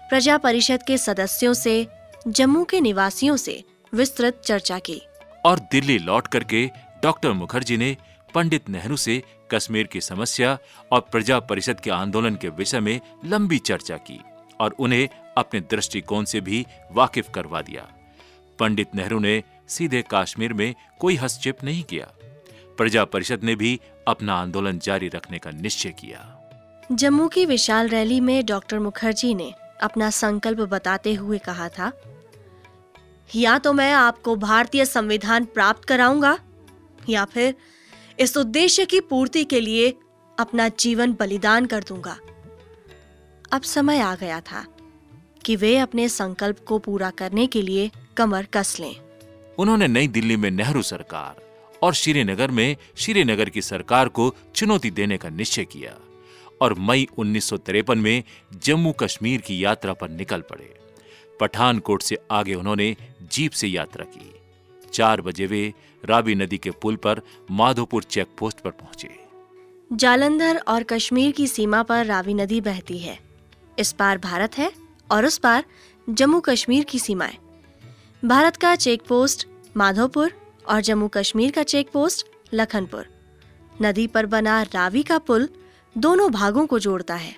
प्रजा 0.09 0.37
परिषद 0.37 0.83
के 0.87 0.97
सदस्यों 0.97 1.53
से, 1.53 1.87
जम्मू 2.27 2.63
के 2.63 2.81
निवासियों 2.81 3.37
से 3.37 3.63
विस्तृत 3.93 4.41
चर्चा 4.45 4.79
की। 4.79 5.01
और 5.45 5.59
दिल्ली 5.59 5.97
लौट 5.99 6.27
करके 6.27 6.69
डॉक्टर 7.03 7.31
मुखर्जी 7.31 7.77
ने 7.77 7.97
पंडित 8.33 8.69
नेहरू 8.69 8.95
से 8.95 9.21
कश्मीर 9.51 9.87
की 9.87 10.01
समस्या 10.01 10.57
और 10.91 10.99
प्रजा 11.11 11.39
परिषद 11.39 11.79
के 11.79 11.89
आंदोलन 11.89 12.35
के 12.35 12.49
विषय 12.49 12.79
में 12.79 12.99
लंबी 13.25 13.57
चर्चा 13.59 13.97
की 13.97 14.19
और 14.59 14.75
उन्हें 14.79 15.07
अपने 15.37 15.59
दृष्टिकोण 15.59 16.25
से 16.25 16.41
भी 16.41 16.65
वाकिफ 16.91 17.29
करवा 17.35 17.61
दिया। 17.61 17.87
पंडित 18.59 18.95
नेहरू 18.95 19.19
ने 19.19 19.43
सीधे 19.67 20.03
कश्मीर 20.13 20.53
में 20.53 20.73
कोई 20.99 21.15
हस्तक्षेप 21.15 21.63
नहीं 21.63 21.83
किया। 21.83 22.07
प्रजा 22.77 23.05
परिषद 23.05 23.43
ने 23.43 23.55
भी 23.55 23.79
अपना 24.07 24.35
आंदोलन 24.35 24.79
जारी 24.79 25.07
रखने 25.07 25.39
का 25.39 25.51
निश्चय 25.51 25.89
किया। 25.89 26.37
जम्मू 26.91 27.27
की 27.27 27.45
विशाल 27.45 27.87
रैली 27.87 28.19
में 28.19 28.45
डॉक्टर 28.45 28.79
मुखर्जी 28.79 29.33
ने 29.35 29.53
अपना 29.81 30.09
संकल्प 30.09 30.59
बताते 30.59 31.13
हुए 31.13 31.37
कहा 31.37 31.69
था 31.69 31.91
या 33.35 33.57
तो 33.57 33.73
मैं 33.73 33.91
आपको 33.93 34.35
भारतीय 34.35 34.85
संविधान 34.85 35.45
प्राप्त 35.45 35.85
कराऊँगा, 35.85 36.37
या 37.09 37.25
फिर 37.25 37.55
इस 38.19 38.37
उद्देश्य 38.37 38.85
की 38.85 38.99
पूर्ति 38.99 39.43
के 39.43 39.59
लिए 39.59 39.93
अपना 40.39 40.67
जीवन 40.69 41.13
बलिदान 41.13 41.65
कर 41.65 41.83
दूँगा। 41.83 42.17
अब 43.51 43.61
समय 43.61 43.99
आ 43.99 44.15
गया 44.15 44.39
था 44.41 44.65
कि 45.45 45.55
वे 45.55 45.77
अपने 45.77 46.09
संकल्प 46.09 46.59
को 46.67 46.79
पूरा 46.79 47.09
करने 47.09 47.47
के 47.47 47.61
लिए 47.61 47.89
कमर 48.17 48.47
कस 48.53 48.79
लें। 48.79 48.95
उन्होंने 49.59 49.87
नई 49.87 50.07
दिल्ली 50.07 50.35
में 50.35 50.51
नेहरू 50.51 50.81
सरकार 50.81 51.41
और 51.83 51.93
श्रीनगर 51.93 52.51
में 52.51 52.75
श्रीनगर 52.95 53.49
की 53.49 53.61
सरकार 53.61 54.07
को 54.07 54.35
चुनौती 54.55 54.91
देने 54.91 55.17
का 55.17 55.29
निश्चय 55.29 55.65
किया 55.65 55.95
और 56.61 56.73
मई 56.79 57.07
उन्नीस 57.17 57.45
सौ 57.45 57.57
तिरपन 57.57 57.97
में 57.97 58.23
जम्मू 58.63 58.91
कश्मीर 58.91 59.41
की 59.41 59.63
यात्रा 59.63 59.93
पर 59.93 60.09
निकल 60.09 60.41
पड़े। 60.41 60.80
पठानकोट 61.39 62.01
से 62.01 62.17
आगे 62.31 62.53
उन्होंने 62.53 62.95
जीप 63.31 63.51
से 63.51 63.67
यात्रा 63.67 64.05
की। 64.05 64.33
चार 64.93 65.21
बजे 65.21 65.45
वे 65.45 65.73
रावी 66.05 66.35
नदी 66.35 66.57
के 66.57 66.71
पुल 66.71 66.95
पर 66.95 67.21
माधोपुर 67.51 68.03
चेक 68.03 68.27
पोस्ट 68.39 68.59
पर 68.59 68.71
पहुँचे। 68.71 69.09
जालंधर 69.93 70.57
और 70.67 70.83
कश्मीर 70.83 71.31
की 71.31 71.47
सीमा 71.47 71.83
पर 71.83 72.05
रावी 72.05 72.33
नदी 72.33 72.61
बहती 72.61 72.97
है। 72.99 73.19
इस 73.79 73.91
पार 73.91 74.17
भारत 74.17 74.57
है 74.57 74.71
और 75.11 75.25
उस 75.25 75.37
पार 75.37 75.65
जम्मू 76.09 76.39
कश्मीर 76.39 76.83
की 76.83 76.99
सीमाएँ 76.99 77.37
भारत 78.25 78.55
का 78.55 78.75
चेक 78.75 79.01
पोस्ट 79.01 79.47
माधोपुर 79.77 80.33
और 80.69 80.81
जम्मू 80.81 81.07
कश्मीर 81.07 81.51
का 81.51 81.63
चेक 81.63 81.89
पोस्ट 81.89 82.27
लखनपुर। 82.53 83.05
नदी 83.81 84.07
पर 84.07 84.25
बना 84.25 84.61
रावी 84.61 85.03
का 85.03 85.17
पुल 85.17 85.49
दोनों 85.97 86.31
भागों 86.31 86.65
को 86.67 86.79
जोड़ता 86.79 87.15
है। 87.15 87.35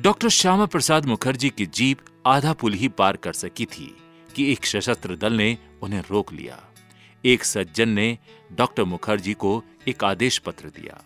डॉक्टर 0.00 0.28
श्यामा 0.28 0.66
प्रसाद 0.66 1.06
मुखर्जी 1.06 1.48
की 1.50 1.64
जीप 1.66 1.98
आधा 2.26 2.52
पुल 2.52 2.72
ही 2.72 2.88
पार 2.88 3.16
कर 3.16 3.32
सकी 3.32 3.64
थी 3.64 3.86
कि 4.34 4.52
एक 4.52 4.66
सशस्त्र 4.66 5.16
दल 5.16 5.32
ने 5.32 5.56
उन्हें 5.82 6.02
रोक 6.10 6.32
लिया। 6.32 6.58
एक 7.24 7.44
सज्जन 7.44 7.88
ने 7.88 8.18
डॉक्टर 8.52 8.84
मुखर्जी 8.84 9.32
को 9.34 9.62
एक 9.88 10.04
आदेश 10.04 10.38
पत्र 10.38 10.68
दिया। 10.68 11.00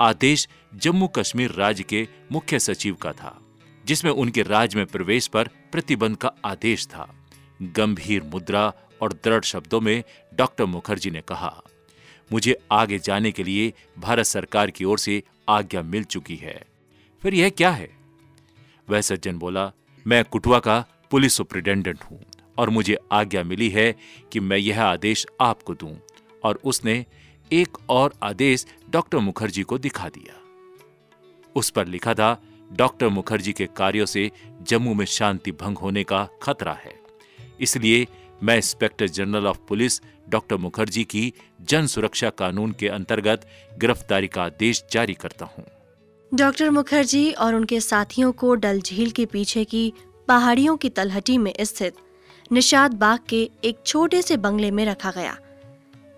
आदेश 0.00 0.48
जम्मू 0.74 1.08
कश्मीर 1.08 1.50
राज्य 1.50 1.82
के 1.82 2.06
मुख्य 2.32 2.58
सचिव 2.58 2.94
का 2.94 3.12
था, 3.12 3.38
जिसमें 3.84 4.10
उनके 4.12 4.42
राज्य 4.42 4.78
में 4.78 4.86
प्रवेश 4.86 5.26
पर 5.26 5.48
प्रतिबंध 5.72 6.16
का 6.16 6.32
आदेश 6.44 6.86
था। 6.86 7.08
गंभीर 7.62 8.22
मुद्रा 8.22 8.72
और 9.02 9.12
दृढ़ 9.12 9.42
शब्दों 9.42 9.80
में 9.80 10.02
डॉक्टर 10.34 10.64
मुखर्जी 10.64 11.10
ने 11.10 11.20
कहा, 11.20 11.62
मुझे 12.32 12.56
आगे 12.72 12.98
जाने 12.98 13.32
के 13.32 13.42
लिए 13.42 13.72
भारत 13.98 14.26
सरकार 14.26 14.70
की 14.70 14.84
ओर 14.84 14.98
से 14.98 15.22
आज्ञा 15.48 15.82
मिल 15.82 16.04
चुकी 16.04 16.36
है। 16.36 16.64
फिर 17.22 17.34
यह 17.34 17.50
क्या 17.50 17.70
है? 17.70 18.03
वह 18.90 19.00
सज्जन 19.00 19.38
बोला, 19.38 19.72
मैं 20.06 20.24
कुटुआ 20.24 20.58
का 20.58 20.84
पुलिस 21.10 21.34
सुप्रिटेंडेंट 21.34 22.02
हूँ 22.02 22.24
और 22.58 22.70
मुझे 22.70 22.96
आज्ञा 23.12 23.42
मिली 23.42 23.70
है 23.70 23.96
कि 24.32 24.40
मैं 24.40 24.56
यह 24.56 24.84
आदेश 24.84 25.26
आपको 25.40 25.74
दूँ। 25.74 25.96
और 26.44 26.60
उसने 26.64 27.06
एक 27.52 27.90
और 27.90 28.14
आदेश 28.22 28.66
डॉक्टर 28.90 29.18
मुखर्जी 29.18 29.62
को 29.62 29.78
दिखा 29.78 30.08
दिया। 30.08 30.40
उस 31.56 31.70
पर 31.70 31.86
लिखा 31.86 32.14
था, 32.14 32.42
डॉक्टर 32.72 33.08
मुखर्जी 33.08 33.52
के 33.52 33.66
कार्यों 33.66 34.06
से 34.06 34.30
जम्मू 34.62 34.94
में 34.94 35.06
शांति 35.06 35.52
भंग 35.52 35.78
होने 35.78 36.04
का 36.04 36.28
खतरा 36.42 36.72
है। 36.72 36.94
इसलिए 37.60 38.06
मैं 38.42 38.56
inspector 38.56 39.08
general 39.08 39.46
of 39.46 39.58
police 39.68 40.00
doctor 40.28 40.56
Mukherjee 40.56 41.04
की 41.04 41.32
जन 41.60 41.86
सुरक्षा 41.86 42.30
कानून 42.30 42.72
के 42.72 42.88
अंतर्गत 42.88 43.48
गिरफ्तारी 43.78 44.28
का 44.28 44.44
आदेश 44.44 44.84
जारी 44.92 45.14
करता 45.14 45.46
हूँ। 45.46 45.64
डॉक्टर 46.34 46.70
मुखर्जी 46.70 47.30
और 47.32 47.54
उनके 47.54 47.78
साथियों 47.80 48.30
को 48.32 48.54
डल 48.54 48.80
झील 48.80 49.10
के 49.10 49.24
पीछे 49.26 49.64
की 49.64 49.92
पहाड़ियों 50.28 50.76
की 50.76 50.88
तलहटी 50.88 51.36
में 51.38 51.52
स्थित 51.60 51.96
निषाद 52.52 52.94
बाग 52.94 53.18
के 53.28 53.50
एक 53.64 53.78
छोटे 53.86 54.22
से 54.22 54.36
बंगले 54.36 54.70
में 54.70 54.84
रखा 54.86 55.10
गया। 55.10 55.36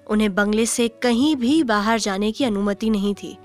उन्हें 0.07 0.35
बंगले 0.35 0.65
से 0.67 0.87
कहीं 1.03 1.35
भी 1.37 1.63
बाहर 1.63 1.99
जाने 1.99 2.31
की 2.33 2.45
अनुमति 2.45 2.91
नहीं 2.91 3.15
थी। 3.15 3.37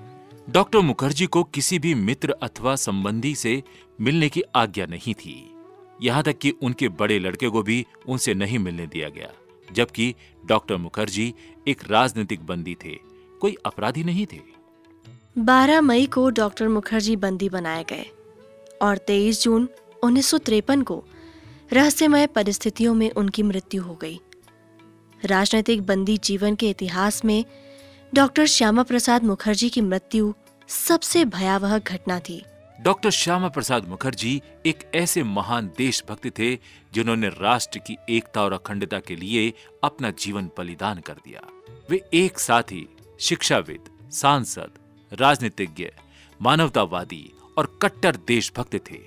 डॉक्टर 0.50 0.78
मुखर्जी 0.78 1.26
को 1.26 1.42
किसी 1.44 1.78
भी 1.78 1.94
मित्र 1.94 2.36
अथवा 2.42 2.76
संबंधी 2.76 3.34
से 3.34 3.62
मिलने 4.00 4.28
की 4.28 4.42
आज्ञा 4.54 4.86
नहीं 4.86 5.14
थी। 5.14 5.36
यहाँ 6.02 6.22
तक 6.22 6.38
कि 6.38 6.50
उनके 6.62 6.88
बड़े 6.88 7.18
लड़के 7.18 7.48
को 7.48 7.62
भी 7.62 7.84
उनसे 8.08 8.34
नहीं 8.34 8.58
मिलने 8.58 8.86
दिया 8.86 9.08
गया, 9.08 9.30
जबकि 9.68 10.14
डॉक्टर 10.44 10.76
मुखर्जी 10.76 11.32
एक 11.68 11.82
राजनीतिक 11.90 12.46
बंदी 12.46 12.76
थे, 12.84 12.98
कोई 13.40 13.56
अपराधी 13.66 14.04
नहीं 14.04 14.26
थे। 14.26 14.51
12 15.38 15.80
मई 15.80 16.06
को 16.06 16.30
डॉक्टर 16.30 16.68
मुखर्जी 16.68 17.16
बंदी 17.16 17.48
बनाए 17.48 17.84
गए 17.84 18.04
और 18.82 18.96
23 18.98 19.42
जून 19.42 19.68
उन्नीस 20.04 20.26
सौ 20.26 20.38
तिरपन 20.38 20.82
को 20.82 21.04
रहस्यमय 21.72 22.26
परिस्थितियों 22.26 22.94
में 22.94 23.10
उनकी 23.10 23.42
मृत्यु 23.42 23.82
हो 23.82 23.94
गई। 23.94 24.20
राजनीतिक 25.24 25.82
बंदी 25.82 26.16
जीवन 26.18 26.54
के 26.54 26.70
इतिहास 26.70 27.24
में 27.24 27.44
डॉक्टर 28.14 28.46
श्यामा 28.46 28.82
प्रसाद 28.82 29.24
मुखर्जी 29.24 29.70
की 29.70 29.80
मृत्यु 29.80 30.34
सबसे 30.68 31.24
भयावह 31.24 31.78
घटना 31.78 32.18
थी। 32.18 32.44
डॉक्टर 32.80 33.10
श्यामा 33.10 33.48
प्रसाद 33.48 33.88
मुखर्जी 33.88 34.42
एक 34.66 34.90
ऐसे 34.94 35.22
महान 35.22 35.70
देशभक्त 35.78 36.26
थे 36.38 36.54
जिन्होंने 36.94 37.28
राष्ट्र 37.28 37.78
की 37.78 37.96
एकता 38.10 38.42
और 38.42 38.52
अखंडता 38.52 38.98
के 38.98 39.16
लिए 39.16 39.52
अपना 39.84 40.10
जीवन 40.10 40.50
बलिदान 40.58 41.00
कर 41.00 41.14
दिया। 41.14 41.48
वे 41.90 42.04
एक 42.14 42.38
साथ 42.38 42.62
ही 42.62 42.86
शिक्षाविद, 43.20 44.10
सांसद 44.12 44.81
राजनीतिज्ञ, 45.12 45.86
मानवतावादी 46.40 47.32
और 47.58 47.78
कट्टर 47.82 48.16
देशभक्त 48.16 48.76
थे। 48.90 49.00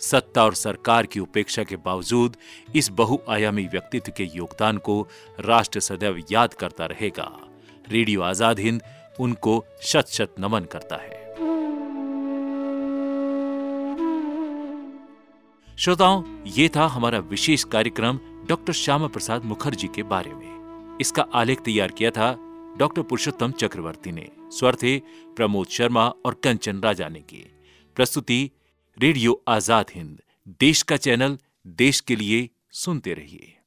सत्ता 0.00 0.44
और 0.44 0.54
सरकार 0.54 1.06
की 1.06 1.20
उपेक्षा 1.20 1.62
के 1.64 1.76
बावजूद 1.76 2.36
इस 2.76 2.88
बहुआयामी 2.90 3.64
व्यक्तित्व 3.66 4.12
के 4.16 4.24
योगदान 4.34 4.78
को 4.78 5.00
राष्ट्र 5.40 5.80
सदैव 5.80 6.22
याद 6.32 6.54
करता 6.54 6.86
रहेगा। 6.86 7.30
रेडियो 7.90 8.22
आज़ाद 8.22 8.58
हिंद 8.58 8.82
उनको 9.20 9.64
शत 9.82 10.08
शत 10.08 10.34
नमन 10.40 10.64
करता 10.64 10.96
है। 10.96 11.26
श्रोताओं, 15.78 16.22
ये 16.46 16.68
था 16.68 16.86
हमारा 16.86 17.18
विशेष 17.18 17.64
कार्यक्रम 17.64 18.18
डॉक्टर 18.48 18.72
श्यामा 18.72 19.06
प्रसाद 19.06 19.44
मुखर्जी 19.44 19.88
के 19.88 20.02
बारे 20.02 20.34
में। 20.34 20.98
इसका 21.00 21.24
आलेख 21.34 21.60
तैयार 21.60 21.90
किया 21.90 22.10
था 22.10 22.36
डॉक्टर 22.78 23.02
पुरुषोत्तम 23.02 23.50
चक्रवर्ती 23.50 24.12
ने 24.12 24.28
स्वर 24.52 24.74
थे 24.74 24.98
प्रमोद 25.36 25.66
शर्मा 25.66 26.06
और 26.26 26.34
कंचन 26.34 26.80
राजा 26.80 27.08
ने 27.08 27.20
की 27.20 27.44
प्रस्तुति, 27.96 28.50
रेडियो 28.98 29.42
आज़ाद 29.48 29.86
हिंद, 29.94 30.20
देश 30.60 30.82
का 30.82 30.96
चैनल, 30.96 31.38
देश 31.66 32.00
के 32.00 32.16
लिए 32.16 32.48
सुनते 32.72 33.14
रहिए। 33.14 33.57